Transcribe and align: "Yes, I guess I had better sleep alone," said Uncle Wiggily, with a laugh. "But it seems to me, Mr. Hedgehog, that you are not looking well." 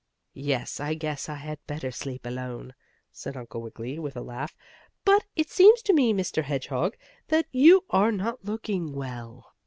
"Yes, 0.33 0.79
I 0.79 0.95
guess 0.95 1.29
I 1.29 1.35
had 1.35 1.59
better 1.67 1.91
sleep 1.91 2.25
alone," 2.25 2.73
said 3.11 3.37
Uncle 3.37 3.61
Wiggily, 3.61 3.99
with 3.99 4.17
a 4.17 4.23
laugh. 4.23 4.55
"But 5.05 5.25
it 5.35 5.51
seems 5.51 5.83
to 5.83 5.93
me, 5.93 6.11
Mr. 6.11 6.41
Hedgehog, 6.41 6.97
that 7.27 7.45
you 7.51 7.83
are 7.91 8.11
not 8.11 8.43
looking 8.43 8.93
well." 8.95 9.51